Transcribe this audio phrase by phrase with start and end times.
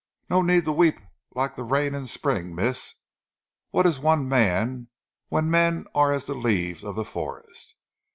[0.31, 0.99] "No need to weep
[1.35, 2.95] lik' zee rain in spring, mees!
[3.69, 4.87] What ees one man
[5.29, 7.75] when men are as zee leaves of zee forest?